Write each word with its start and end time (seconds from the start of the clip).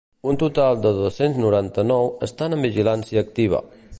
Un 0.29 0.37
total 0.43 0.79
de 0.85 0.93
dos-cents 0.99 1.37
noranta-nou 1.43 2.09
estan 2.31 2.57
en 2.59 2.67
vigilància 2.69 3.25
activa. 3.27 3.65